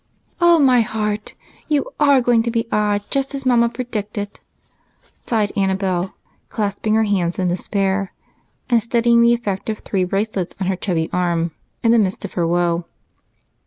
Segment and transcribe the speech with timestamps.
[0.39, 1.35] "Oh, my heart!
[1.67, 4.39] You are going to be odd, just as Mama predicted!"
[5.27, 6.15] sighed Annabel,
[6.49, 8.11] clasping her hands in despair
[8.67, 11.51] and studying the effect of three bracelets on her chubby arm
[11.83, 12.85] in the midst of her woe.